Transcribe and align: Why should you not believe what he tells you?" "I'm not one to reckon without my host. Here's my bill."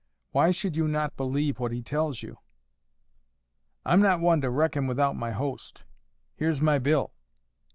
Why 0.31 0.49
should 0.49 0.75
you 0.75 0.87
not 0.87 1.15
believe 1.15 1.59
what 1.59 1.71
he 1.71 1.83
tells 1.83 2.23
you?" 2.23 2.39
"I'm 3.85 4.01
not 4.01 4.19
one 4.19 4.41
to 4.41 4.49
reckon 4.49 4.87
without 4.87 5.15
my 5.15 5.29
host. 5.29 5.83
Here's 6.33 6.59
my 6.59 6.79
bill." 6.79 7.13